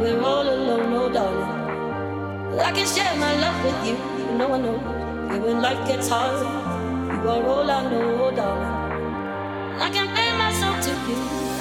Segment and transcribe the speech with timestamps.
[0.00, 2.50] we're all alone, no darling.
[2.50, 4.78] But I can share my love with you, you know I know.
[5.30, 8.78] And when life gets hard, you are all I know, oh darling.
[9.80, 11.57] I can pay myself to you.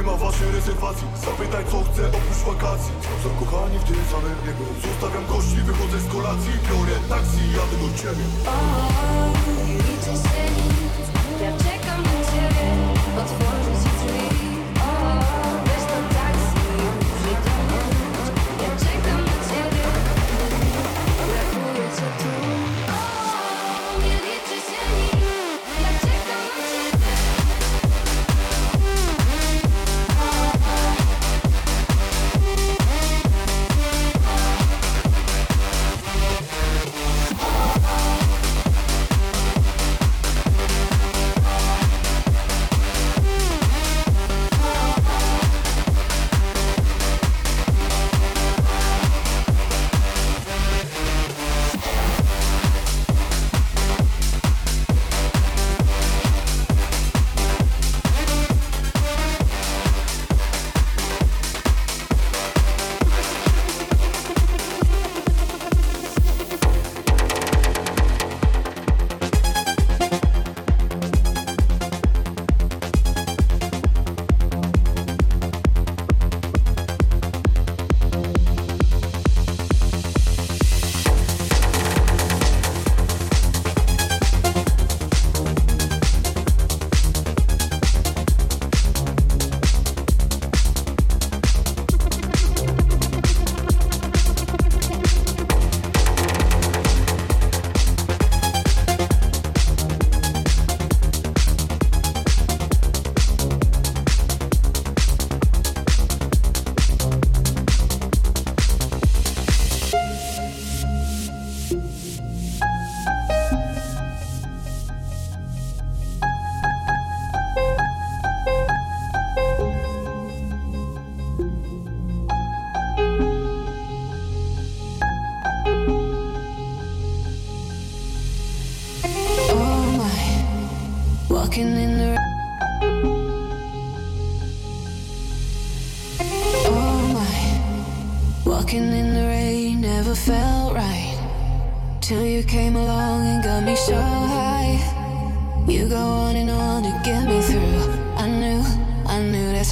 [0.00, 2.92] Nie ma waszej rezerwacji Zapytaj co chcę oprócz wakacji.
[3.24, 6.52] Zakochani w tym samym niebie Zostawiam gości, wychodzę z kolacji.
[6.68, 8.24] Biorę taksi, jadę do ciebie.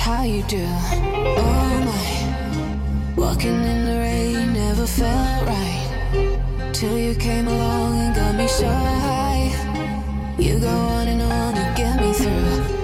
[0.08, 0.64] how you do.
[0.64, 6.70] Oh my, walking in the rain never felt right.
[6.72, 9.52] Till you came along and got me so high.
[10.38, 12.77] You go on and on to get me through.